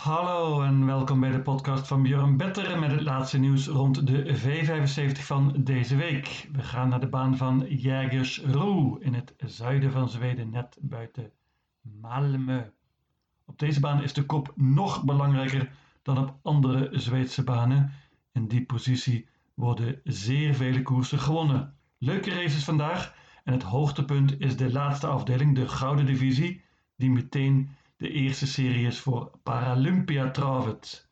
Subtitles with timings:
[0.00, 4.38] Hallo en welkom bij de podcast van Björn Better met het laatste nieuws rond de
[4.38, 6.48] V75 van deze week.
[6.52, 11.30] We gaan naar de baan van Jägersro in het zuiden van Zweden, net buiten
[11.82, 12.62] Malmö.
[13.44, 15.70] Op deze baan is de kop nog belangrijker
[16.02, 17.92] dan op andere Zweedse banen.
[18.32, 21.74] In die positie worden zeer vele koersen gewonnen.
[21.98, 26.62] Leuke races vandaag en het hoogtepunt is de laatste afdeling, de Gouden Divisie,
[26.96, 27.68] die meteen
[28.00, 31.08] de eerste serie is voor Paralympia Travet.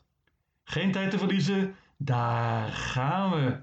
[0.64, 3.60] Geen tijd te verliezen, daar gaan we.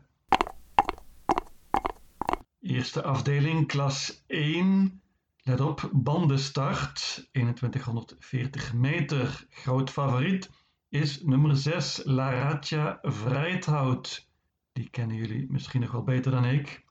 [2.61, 5.01] Eerste afdeling, klas 1.
[5.38, 9.45] Let op, bandenstart, 2140 meter.
[9.49, 10.49] Groot favoriet
[10.89, 14.29] is nummer 6, Laracha Vrijthout.
[14.71, 16.84] Die kennen jullie misschien nog wel beter dan ik.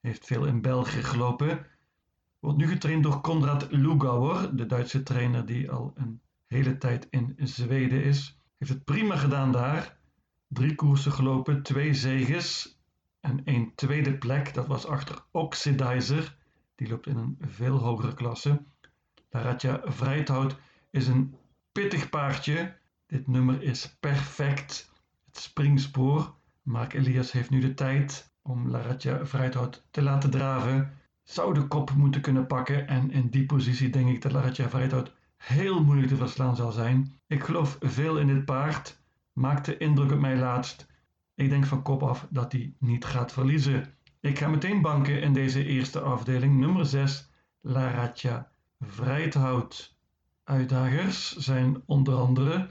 [0.00, 1.66] Heeft veel in België gelopen.
[2.38, 7.36] Wordt nu getraind door Konrad Lugauer, de Duitse trainer die al een hele tijd in
[7.38, 8.40] Zweden is.
[8.58, 9.98] Heeft het prima gedaan daar.
[10.48, 12.78] Drie koersen gelopen, twee zeges
[13.20, 14.54] en één tweede plek.
[14.54, 16.36] Dat was achter Oxidizer.
[16.74, 18.64] Die loopt in een veel hogere klasse.
[19.30, 20.56] Laratja Vrijthout
[20.90, 21.34] is een
[21.72, 22.76] pittig paardje.
[23.06, 24.92] Dit nummer is perfect.
[25.26, 26.34] Het springspoor.
[26.62, 30.92] Mark Elias heeft nu de tijd om Laratja Vrijthout te laten draven
[31.30, 32.86] zou de kop moeten kunnen pakken.
[32.88, 37.20] En in die positie denk ik dat Laratja Vrijthout heel moeilijk te verslaan zal zijn.
[37.26, 39.00] Ik geloof veel in dit paard.
[39.32, 40.86] Maakte indruk op mij laatst.
[41.34, 43.94] Ik denk van kop af dat hij niet gaat verliezen.
[44.20, 46.58] Ik ga meteen banken in deze eerste afdeling.
[46.58, 49.96] Nummer 6, Laratja Vrijthout.
[50.44, 52.68] Uitdagers zijn onder andere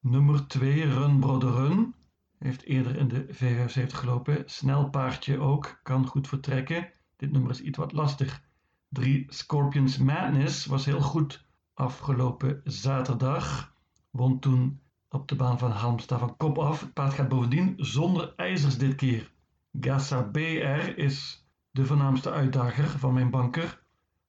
[0.00, 1.94] nummer 2, Run.
[2.38, 4.42] Heeft eerder in de V75 gelopen.
[4.46, 6.88] Snel paardje ook, kan goed vertrekken.
[7.20, 8.42] Dit nummer is iets wat lastig.
[8.88, 13.74] 3 Scorpions Madness was heel goed afgelopen zaterdag.
[14.10, 16.80] Won toen op de baan van Halmstad van kop af.
[16.80, 19.32] Het paard gaat bovendien zonder ijzers dit keer.
[19.80, 23.82] Gassa BR is de voornaamste uitdager van mijn banker.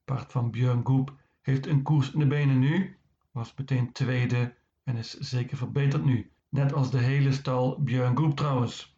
[0.05, 2.97] Paard van Björn Goep heeft een koers in de benen nu.
[3.31, 6.31] Was meteen tweede en is zeker verbeterd nu.
[6.49, 8.97] Net als de hele stal Björn Goep trouwens.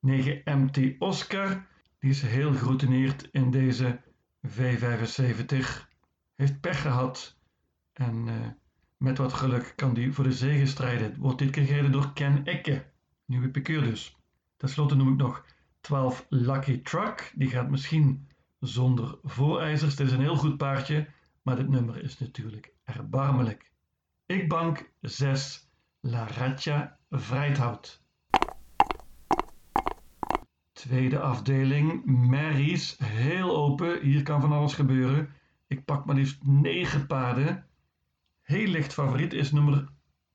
[0.00, 1.66] 9 MT Oscar
[1.98, 4.00] die is heel geroutineerd in deze
[4.46, 5.86] V75.
[6.34, 7.36] Heeft pech gehad.
[7.92, 8.34] En uh,
[8.96, 11.18] met wat geluk kan die voor de zege strijden.
[11.18, 12.90] Wordt dit keer gereden door Ken Ecke.
[13.24, 14.16] Nieuwe piqueur dus.
[14.56, 15.44] Ten slotte noem ik nog
[15.80, 17.32] 12 Lucky Truck.
[17.34, 18.28] Die gaat misschien
[18.60, 19.90] zonder voorijzers.
[19.90, 21.08] Het is een heel goed paardje.
[21.42, 23.72] Maar dit nummer is natuurlijk erbarmelijk.
[24.26, 25.68] Ik bank 6
[26.00, 28.02] La Ratja Vrijthout.
[30.78, 34.00] Tweede afdeling, Mary's, heel open.
[34.00, 35.28] Hier kan van alles gebeuren.
[35.66, 37.66] Ik pak maar liefst 9 paarden.
[38.42, 39.88] Heel licht favoriet is nummer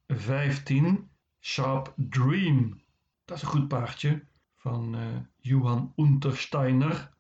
[0.08, 1.10] 15,
[1.40, 2.82] Sharp Dream.
[3.26, 4.24] Dat is een goed paardje
[4.56, 5.02] van uh,
[5.40, 7.12] Johan Untersteiner.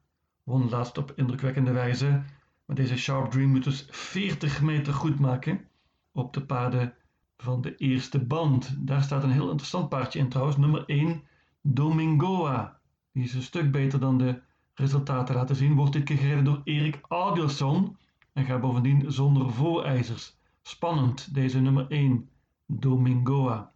[0.44, 2.23] Won laatst op indrukwekkende wijze.
[2.66, 5.67] Maar deze Sharp Dream moet dus 40 meter goed maken
[6.12, 6.94] op de paarden
[7.38, 8.88] van de eerste band.
[8.88, 10.57] Daar staat een heel interessant paardje in trouwens.
[10.57, 11.23] Nummer 1,
[11.62, 12.81] Domingoa.
[13.13, 14.41] Die is een stuk beter dan de
[14.74, 15.75] resultaten laten zien.
[15.75, 17.97] Wordt dit keer gereden door Erik Adelsson
[18.34, 20.38] en gaat bovendien zonder voorijzers.
[20.62, 22.29] Spannend, deze nummer 1,
[22.66, 23.72] Domingoa.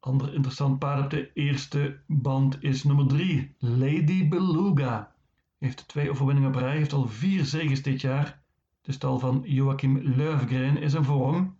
[0.00, 5.14] Ander interessant paard op de eerste band is nummer 3, Lady Beluga.
[5.58, 8.42] Heeft twee overwinningen op rij, heeft al vier zegens dit jaar.
[8.80, 11.56] De stal van Joachim Löfgren is in vorm.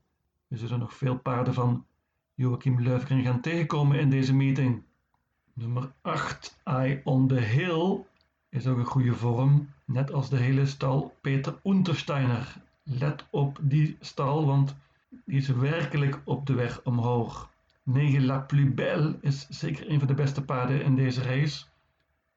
[0.46, 1.86] We zullen nog veel paarden van
[2.34, 4.82] Joachim Löfgren gaan tegenkomen in deze meeting.
[5.58, 8.04] Nummer 8, Eye on the Hill,
[8.48, 9.70] is ook een goede vorm.
[9.84, 12.56] Net als de hele stal Peter Untersteiner.
[12.82, 14.76] Let op die stal, want
[15.24, 17.50] die is werkelijk op de weg omhoog.
[17.82, 21.64] 9 La Plus Belle is zeker een van de beste paarden in deze race.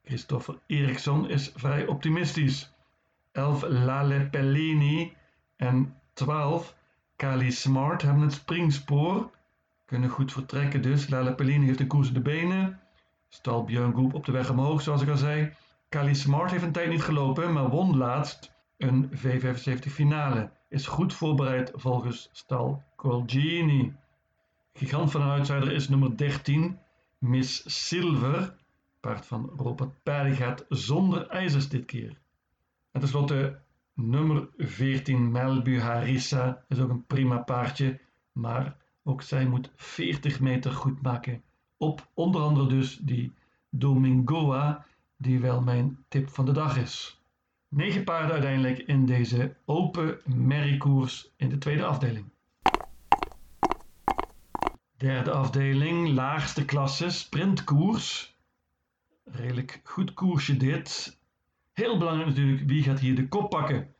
[0.04, 2.74] Christopher Eriksson is vrij optimistisch.
[3.32, 5.14] 11 Lale Pellini
[5.56, 6.76] en 12
[7.16, 9.32] Kali Smart hebben het springspoor.
[9.86, 11.10] Kunnen goed vertrekken dus.
[11.10, 12.80] Lale Pellini heeft een koers de benen.
[13.30, 15.54] Stal Björn Goep op de weg omhoog, zoals ik al zei.
[15.90, 20.52] Kali Smart heeft een tijd niet gelopen, maar won laatst een V75 finale.
[20.70, 23.96] Is goed voorbereid volgens stal Colgini.
[24.74, 26.80] Gigant van een outsider is nummer 13,
[27.18, 28.56] Miss Silver.
[29.00, 32.18] Paard van Robert Perry gaat zonder ijzers dit keer.
[32.92, 33.60] En tenslotte
[33.94, 36.66] nummer 14, Melbu Harissa.
[36.68, 38.00] Is ook een prima paardje,
[38.32, 41.44] maar ook zij moet 40 meter goed maken
[41.80, 43.34] op onder andere dus die
[43.70, 44.86] Domingoa,
[45.18, 47.22] die wel mijn tip van de dag is.
[47.68, 52.26] Negen paarden uiteindelijk in deze open merriekoers in de tweede afdeling.
[54.98, 58.38] Derde afdeling, laagste klasse, sprintkoers.
[59.24, 61.20] Redelijk goed koersje dit.
[61.74, 63.94] Heel belangrijk natuurlijk, wie gaat hier de kop pakken?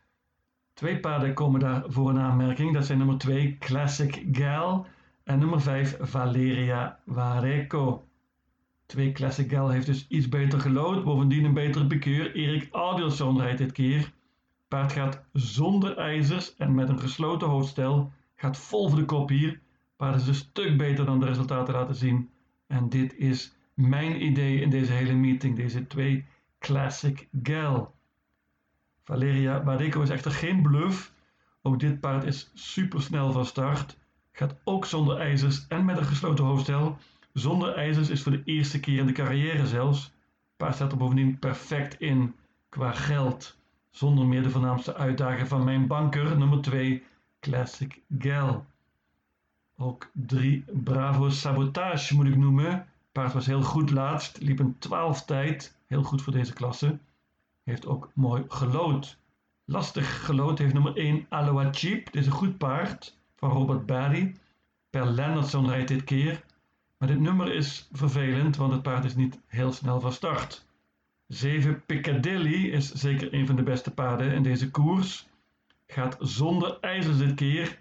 [0.74, 2.74] Twee paarden komen daar voor een aanmerking.
[2.74, 4.86] Dat zijn nummer 2 Classic Gal
[5.24, 8.04] en nummer 5 Valeria Vareco.
[8.86, 12.34] 2 Classic Gal heeft dus iets beter gelood, bovendien een betere pikeur.
[12.34, 14.12] Erik Audielson rijdt dit keer.
[14.68, 18.12] Paard gaat zonder ijzers en met een gesloten hoofdstel.
[18.36, 19.60] Gaat vol voor de kop hier.
[19.96, 22.30] Paard is een stuk beter dan de resultaten laten zien.
[22.66, 26.24] En dit is mijn idee in deze hele meeting, deze twee
[26.58, 27.94] Classic Gal.
[29.02, 31.12] Valeria Badeco is echter geen bluff.
[31.62, 33.98] Ook dit paard is supersnel van start.
[34.32, 36.98] Gaat ook zonder ijzers en met een gesloten hoofdstel.
[37.32, 40.12] Zonder ijzers is voor de eerste keer in de carrière zelfs.
[40.56, 42.34] Paard staat er bovendien perfect in
[42.68, 43.56] qua geld.
[43.90, 47.02] Zonder meer de voornaamste uitdager van mijn banker, nummer 2,
[47.40, 48.66] Classic Gal.
[49.76, 52.86] Ook 3 Bravo Sabotage moet ik noemen.
[53.12, 56.98] Paard was heel goed laatst, liep een 12 tijd, heel goed voor deze klasse.
[57.62, 59.18] Heeft ook mooi gelood.
[59.64, 62.04] Lastig gelood heeft nummer 1 Aloha Cheap.
[62.04, 64.34] Dit is een goed paard van Robert Barry.
[64.90, 66.44] Per Lenderson rijdt dit keer.
[66.98, 70.66] Maar dit nummer is vervelend, want het paard is niet heel snel van start.
[71.26, 75.28] 7 Piccadilly is zeker een van de beste paarden in deze koers.
[75.86, 77.78] Gaat zonder ijzers dit keer.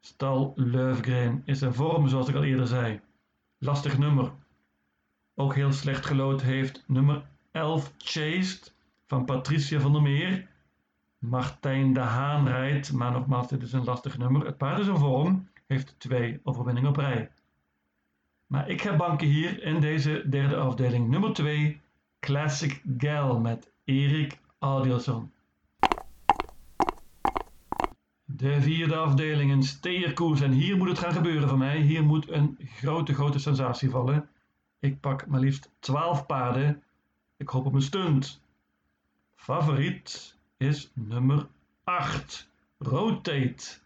[0.00, 3.00] Stal Löfgren is in vorm, zoals ik al eerder zei.
[3.58, 4.32] Lastig nummer.
[5.34, 8.74] Ook heel slecht gelood heeft nummer 11 Chased
[9.06, 10.48] van Patricia van der Meer.
[11.22, 14.46] Martijn de Haan rijdt, maar nogmaals, dit is een lastig nummer.
[14.46, 17.30] Het paard is in vorm, heeft twee overwinningen op rij.
[18.46, 21.08] Maar ik heb banken hier in deze derde afdeling.
[21.08, 21.80] Nummer 2,
[22.20, 25.32] Classic Gal met Erik Adielson.
[28.24, 30.40] De vierde afdeling, een steerkoers.
[30.40, 31.80] En hier moet het gaan gebeuren voor mij.
[31.80, 34.28] Hier moet een grote, grote sensatie vallen.
[34.78, 36.82] Ik pak maar liefst 12 paarden.
[37.36, 38.40] Ik hoop op een stunt.
[39.34, 41.46] Favoriet is nummer
[41.84, 42.50] 8.
[42.78, 43.80] Rotate.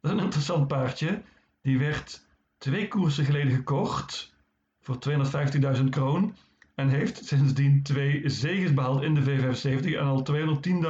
[0.00, 1.22] Dat is een interessant paardje.
[1.62, 2.26] Die werd
[2.58, 4.34] twee koersen geleden gekocht
[4.80, 4.98] voor
[5.76, 6.36] 250.000 kroon.
[6.74, 10.24] En heeft sindsdien twee zegens behaald in de V75 en al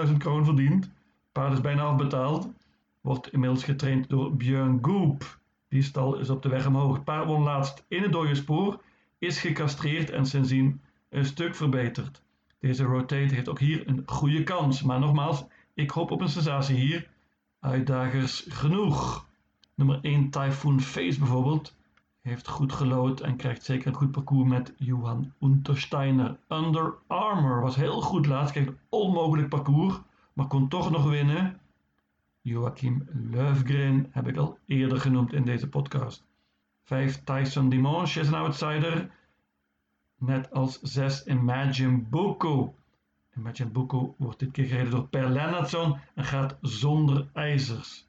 [0.06, 0.90] 210.000 kroon verdiend.
[1.32, 2.48] Paard is bijna afbetaald.
[3.00, 5.38] Wordt inmiddels getraind door Björn Goop.
[5.68, 7.04] Die stal is op de weg omhoog.
[7.04, 8.82] Paard won laatst in het dode spoor.
[9.18, 12.21] Is gecastreerd en sindsdien een stuk verbeterd.
[12.62, 14.82] Deze rotate heeft ook hier een goede kans.
[14.82, 15.44] Maar nogmaals,
[15.74, 17.08] ik hoop op een sensatie hier.
[17.60, 19.26] Uitdagers genoeg.
[19.74, 21.76] Nummer 1 Typhoon Face bijvoorbeeld
[22.20, 26.38] heeft goed gelood en krijgt zeker een goed parcours met Johan Untersteiner.
[26.48, 30.00] Under Armour was heel goed laatst, kreeg een onmogelijk parcours,
[30.32, 31.60] maar kon toch nog winnen.
[32.40, 36.24] Joachim Löfgren heb ik al eerder genoemd in deze podcast.
[36.82, 39.10] 5 Tyson Dimanche is een outsider.
[40.22, 42.74] Net als 6 Imagine Boko.
[43.36, 48.08] Imagine Boko wordt dit keer gereden door Per Lennartson en gaat zonder ijzers.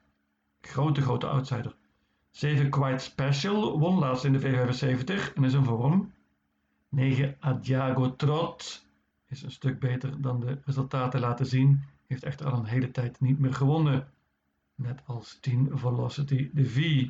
[0.60, 1.74] Grote, grote outsider.
[2.30, 6.12] 7 Quite Special won laatst in de V75 en is in vorm.
[6.88, 8.86] 9 Adiago Trot
[9.28, 11.82] is een stuk beter dan de resultaten laten zien.
[12.06, 14.08] Heeft echter al een hele tijd niet meer gewonnen.
[14.74, 17.06] Net als 10 Velocity de V.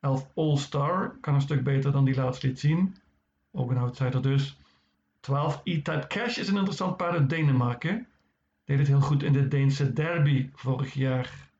[0.00, 2.94] 11 All Star kan een stuk beter dan die laatst liet zien.
[3.52, 4.58] Ook een outsider dus.
[5.20, 8.06] 12 E-Type Cash is een interessant paard uit Denemarken.
[8.64, 11.50] Deed het heel goed in de Deense derby vorig jaar.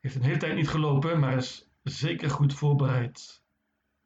[0.00, 3.42] Heeft een hele tijd niet gelopen, maar is zeker goed voorbereid.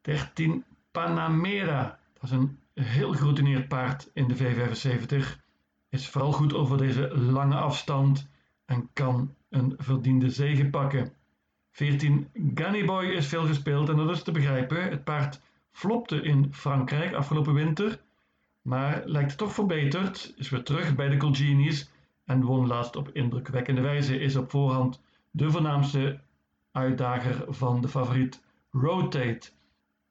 [0.00, 1.98] 13 Panamera.
[2.12, 5.40] Dat is een heel geroutineerd paard in de V75.
[5.88, 8.28] Is vooral goed over deze lange afstand
[8.64, 11.12] en kan een verdiende zege pakken.
[11.70, 14.82] 14 Gunnyboy is veel gespeeld en dat is te begrijpen.
[14.82, 15.40] Het paard
[15.78, 18.00] flopte in Frankrijk afgelopen winter,
[18.62, 20.34] maar lijkt toch verbeterd.
[20.36, 21.90] Is weer terug bij de Colginis
[22.24, 24.18] en won laatst op indrukwekkende wijze.
[24.20, 26.20] Is op voorhand de voornaamste
[26.72, 29.50] uitdager van de favoriet Rotate.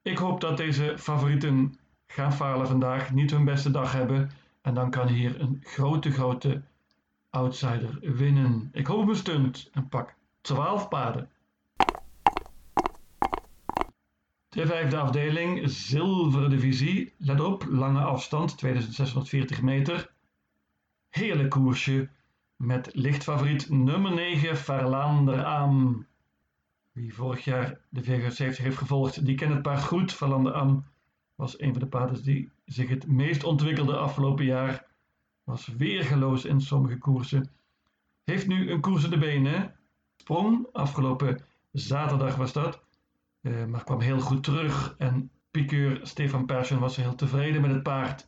[0.02, 4.32] Ik hoop dat deze favorieten gaan falen vandaag, niet hun beste dag hebben.
[4.62, 6.62] En dan kan hier een grote, grote
[7.30, 8.70] outsider winnen.
[8.74, 11.30] Ik hoop op een stunt en pak 12 paarden.
[14.58, 17.14] De vijfde afdeling, zilveren divisie.
[17.18, 20.12] Let op, lange afstand, 2640 meter.
[21.10, 22.10] Heerlijk koersje
[22.56, 26.06] met lichtfavoriet nummer 9, Verlander Am.
[26.92, 30.14] Wie vorig jaar de V75 heeft gevolgd, die kent het paard goed.
[30.14, 30.86] Verlander Am
[31.36, 34.86] was een van de paarden die zich het meest ontwikkelde afgelopen jaar.
[35.44, 37.50] Was weergeloos in sommige koersen.
[38.24, 39.76] Heeft nu een koers in de benen.
[40.16, 42.86] Sprong, afgelopen zaterdag was dat.
[43.48, 44.96] Uh, maar kwam heel goed terug.
[44.98, 48.28] En piqueur Stefan Persson was heel tevreden met het paard.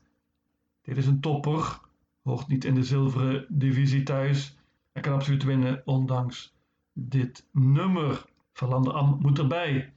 [0.81, 1.79] Dit is een topper,
[2.23, 4.57] hoort niet in de zilveren divisie thuis.
[4.91, 6.55] Hij kan absoluut winnen, ondanks
[6.93, 8.25] dit nummer.
[8.53, 9.93] Verlander Am moet erbij.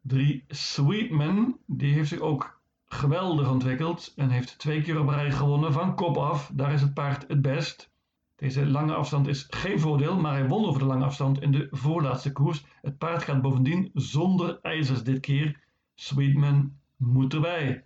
[0.00, 5.72] Drie Sweetman, die heeft zich ook geweldig ontwikkeld en heeft twee keer op rij gewonnen
[5.72, 6.50] van kop af.
[6.54, 7.90] Daar is het paard het best.
[8.38, 11.68] Deze lange afstand is geen voordeel, maar hij won over de lange afstand in de
[11.70, 12.64] voorlaatste koers.
[12.82, 15.60] Het paard gaat bovendien zonder ijzers dit keer.
[15.94, 17.84] Sweetman moet erbij.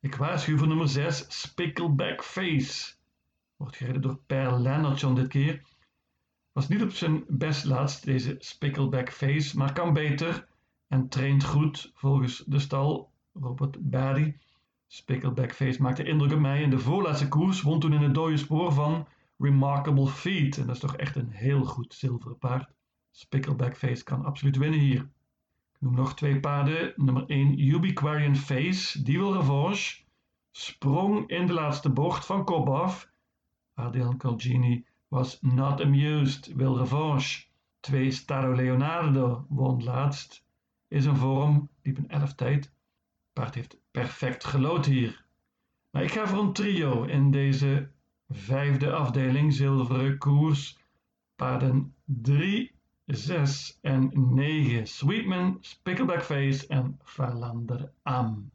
[0.00, 2.94] Ik waarschuw voor nummer 6, Spickleback Face.
[3.56, 5.62] Wordt gereden door Per Lennartson dit keer.
[6.52, 10.48] Was niet op zijn best laatst, deze Spickleback Face, maar kan beter
[10.88, 14.38] en traint goed volgens de stal Robert Barry.
[14.86, 18.36] Spickleback Face maakte indruk op mij in de voorlaatste koers, won toen in het dode
[18.36, 19.06] spoor van
[19.38, 20.58] Remarkable Feet.
[20.58, 22.74] En dat is toch echt een heel goed zilveren paard.
[23.10, 25.00] Spickleback Face kan absoluut winnen hier.
[25.72, 26.92] Ik noem nog twee paarden.
[26.96, 30.04] Nummer 1 Ubiquarian Face, die wil revanche.
[30.50, 33.10] Sprong in de laatste bocht van kop af.
[33.74, 37.44] Adrian was not amused, wil revanche.
[37.80, 40.44] 2 Staro Leonardo won laatst.
[40.88, 42.72] Is een vorm, liep een elf tijd.
[43.32, 45.24] Paard heeft perfect gelood hier.
[45.90, 47.90] Maar ik ga voor een trio in deze
[48.28, 50.78] vijfde afdeling zilveren koers.
[51.36, 54.86] Paarden 3, 6 en 9.
[54.86, 58.50] Sweetman, Spickleback Face en Valander Am.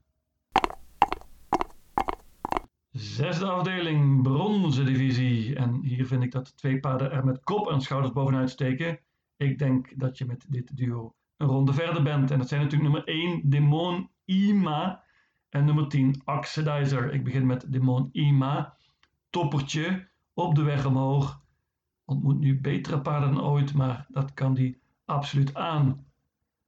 [2.92, 5.56] Zesde afdeling, bronzen divisie.
[5.56, 9.00] En hier vind ik dat twee paarden er met kop en schouders bovenuit steken.
[9.38, 12.32] Ik denk dat je met dit duo een ronde verder bent.
[12.32, 15.04] En dat zijn natuurlijk nummer 1, Demon Ima.
[15.50, 17.13] En nummer 10, Oxidizer.
[17.13, 18.78] Ik begin met Demon Ima
[19.31, 21.41] toppertje op de weg omhoog.
[22.05, 26.05] Ontmoet nu betere paarden dan ooit, maar dat kan hij absoluut aan.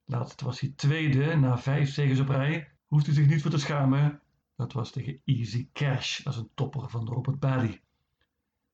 [0.04, 2.68] Laatst was hij tweede na vijf zegens op rij.
[2.86, 4.20] Hoeft hij zich niet voor te schamen.
[4.56, 7.80] Dat was tegen Easy Cash, dat is een topper van Robert Barry.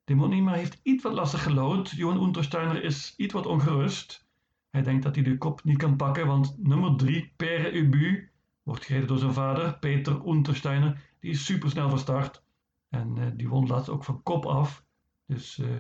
[0.04, 1.90] Demonima heeft iets wat lastig gelood.
[1.90, 4.26] Johan Untersteiner is iets wat ongerust.
[4.70, 8.30] Hij denkt dat hij de kop niet kan pakken, want nummer 3, Pere Ubu,
[8.62, 11.00] wordt gereden door zijn vader, Peter Untersteiner.
[11.20, 12.42] Die is supersnel van start.
[12.90, 14.85] En uh, die won laatst ook van kop af.
[15.26, 15.76] Dus uh,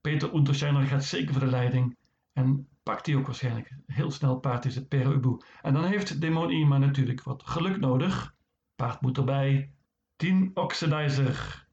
[0.00, 1.96] Peter Untersteiner gaat zeker voor de leiding.
[2.32, 3.76] En pakt hij ook waarschijnlijk.
[3.86, 5.36] Heel snel paard is het Per Ubu.
[5.62, 8.34] En dan heeft Demon Ima natuurlijk wat geluk nodig.
[8.76, 9.72] Paard moet erbij.
[10.16, 11.66] 10 Oxidizer.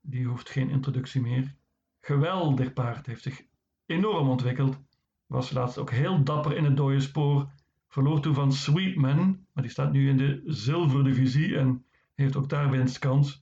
[0.00, 1.54] Die hoeft geen introductie meer.
[2.00, 3.06] Geweldig paard.
[3.06, 3.42] Heeft zich
[3.86, 4.80] enorm ontwikkeld.
[5.26, 7.52] Was laatst ook heel dapper in het dode spoor.
[7.88, 9.46] Verloor toen van Sweetman.
[9.52, 11.56] Maar die staat nu in de zilverdivisie.
[11.56, 11.84] En
[12.14, 13.40] heeft ook daar winstkans.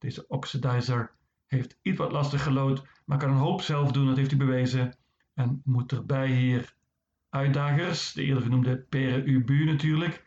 [0.00, 1.10] Deze oxidizer
[1.46, 4.96] heeft iets wat lastig gelood, maar kan een hoop zelf doen, dat heeft hij bewezen.
[5.34, 6.74] En moet erbij hier
[7.28, 10.24] uitdagers, de eerder genoemde Pere Ubu natuurlijk.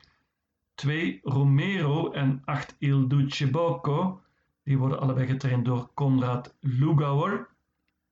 [0.75, 3.07] Twee Romero en acht Il
[3.51, 4.21] Bocco.
[4.63, 7.49] Die worden allebei getraind door Konrad Lugauer.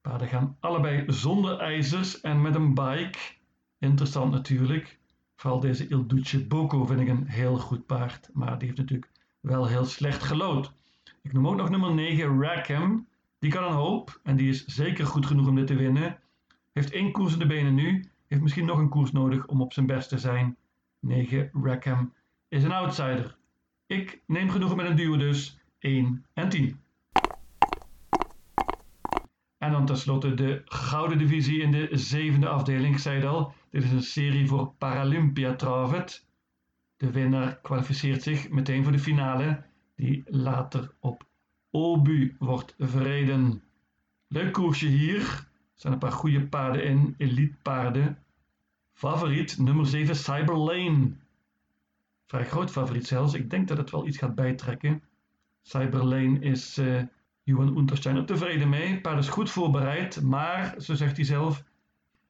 [0.01, 3.19] Paarden gaan allebei zonder ijzers en met een bike.
[3.79, 4.99] Interessant natuurlijk.
[5.35, 8.29] Vooral deze Il Duce Bocco vind ik een heel goed paard.
[8.33, 10.73] Maar die heeft natuurlijk wel heel slecht gelood.
[11.21, 13.07] Ik noem ook nog nummer 9, Rackham.
[13.39, 16.19] Die kan een hoop en die is zeker goed genoeg om dit te winnen.
[16.71, 18.05] Heeft één koers in de benen nu.
[18.27, 20.57] Heeft misschien nog een koers nodig om op zijn best te zijn.
[20.99, 22.13] 9, Rackham
[22.47, 23.37] is een outsider.
[23.85, 25.59] Ik neem genoegen met een duo dus.
[25.79, 26.79] 1 en 10.
[29.57, 32.93] En dan tenslotte de gouden divisie in de zevende afdeling.
[32.93, 36.25] Ik zei het al, dit is een serie voor Paralympia Travet.
[36.97, 39.63] De winnaar kwalificeert zich meteen voor de finale
[40.01, 41.25] die later op
[41.69, 43.63] Obu wordt verreden.
[44.27, 45.21] Leuk koersje hier.
[45.21, 48.17] Er zijn een paar goede paarden in, elite paarden.
[48.93, 51.11] Favoriet nummer 7 Cyber Lane.
[52.25, 53.33] Vrij groot favoriet zelfs.
[53.33, 55.03] Ik denk dat het wel iets gaat bijtrekken.
[55.61, 57.01] Cyber Lane is uh,
[57.43, 59.01] Johan Untersteiner tevreden mee.
[59.01, 61.63] Paard is goed voorbereid, maar, zo zegt hij zelf,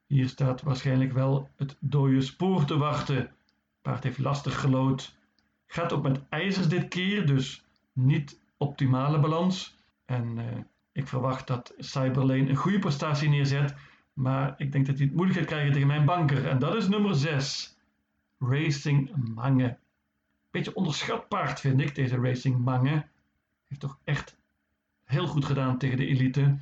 [0.06, 3.32] hier staat waarschijnlijk wel het dode spoor te wachten.
[3.82, 5.20] Paard heeft lastig gelood.
[5.74, 7.64] Gaat ook met ijzers dit keer, dus
[7.94, 9.76] niet optimale balans.
[10.06, 10.44] En uh,
[10.92, 13.76] ik verwacht dat Cyberlane een goede prestatie neerzet.
[14.14, 16.48] Maar ik denk dat hij het moeilijk gaat krijgen tegen mijn banker.
[16.48, 17.78] En dat is nummer 6.
[18.40, 19.78] Racing Mange.
[20.50, 23.06] Beetje onderschat paard vind ik, deze Racing Mange.
[23.68, 24.38] Heeft toch echt
[25.04, 26.58] heel goed gedaan tegen de elite.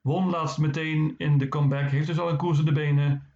[0.00, 1.90] Won laatst meteen in de comeback.
[1.90, 3.26] Heeft dus al een koers in de benen.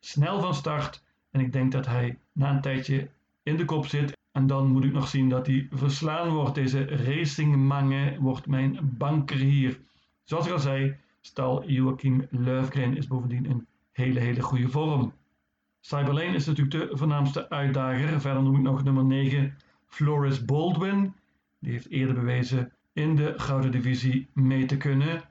[0.00, 1.02] Snel van start.
[1.30, 3.08] En ik denk dat hij na een tijdje
[3.42, 6.54] in de kop zit en dan moet ik nog zien dat hij verslaan wordt.
[6.54, 9.80] Deze Racing Mange wordt mijn banker hier.
[10.24, 15.12] Zoals ik al zei, stal Joachim Löfgren is bovendien in hele, hele goede vorm.
[15.80, 18.20] Cyberlane is natuurlijk de voornaamste uitdager.
[18.20, 21.14] Verder noem ik nog nummer 9 Floris Baldwin.
[21.58, 25.22] Die heeft eerder bewezen in de Gouden Divisie mee te kunnen.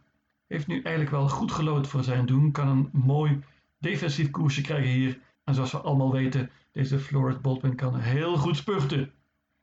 [0.47, 2.51] Heeft nu eigenlijk wel goed gelood voor zijn doen.
[2.51, 3.39] Kan een mooi
[3.79, 5.19] defensief koersje krijgen hier.
[5.43, 9.11] En zoals we allemaal weten, deze Floris Baldwin kan heel goed spurten.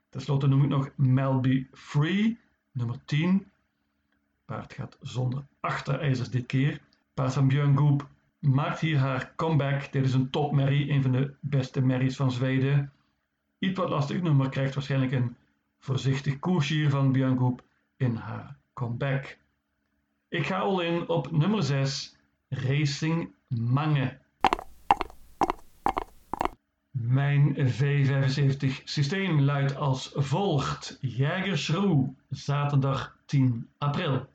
[0.09, 2.39] Ten slotte noem ik nog Melby Free,
[2.71, 3.51] nummer 10.
[4.45, 6.81] Paard gaat zonder achterijzers dit keer.
[7.13, 7.99] Paard van Björn
[8.39, 9.91] maakt hier haar comeback.
[9.91, 12.91] Dit is een topmerrie, een van de beste merries van Zweden.
[13.59, 15.35] Iets wat lastig nummer krijgt waarschijnlijk een
[15.79, 17.59] voorzichtig koersje hier van Björn
[17.97, 19.37] in haar comeback.
[20.29, 22.17] Ik ga al in op nummer 6,
[22.49, 24.23] Racing Mange.
[27.07, 30.97] Mijn V75 systeem luidt als volgt.
[31.01, 34.27] Jägerschroe, zaterdag 10 april.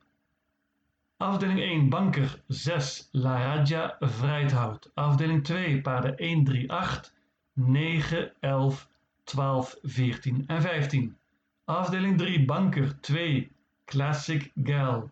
[1.16, 4.90] Afdeling 1 banker 6 La Raja Vrijthout.
[4.94, 7.14] Afdeling 2 paarden 1, 3, 8,
[7.52, 8.88] 9, 11,
[9.24, 11.16] 12, 14 en 15.
[11.64, 13.50] Afdeling 3 banker 2
[13.84, 15.10] Classic Gal.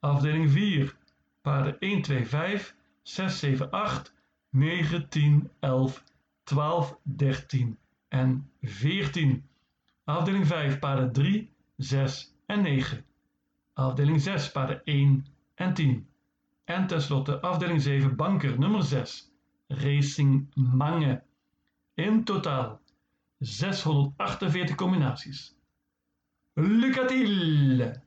[0.00, 0.94] Afdeling 4
[1.42, 4.12] paarden 1, 2, 5, 6, 7, 8,
[4.50, 6.02] 9, 10, 11,
[6.52, 7.78] 12, 13
[8.08, 9.42] en 14.
[10.04, 13.04] Afdeling 5 paarden 3, 6 en 9.
[13.72, 16.06] Afdeling 6 paarden 1 en 10.
[16.64, 19.32] En tenslotte afdeling 7 banker nummer 6
[19.68, 21.22] Racing Mange.
[21.94, 22.80] In totaal
[23.38, 25.56] 648 combinaties.
[26.54, 28.01] Lucatiel!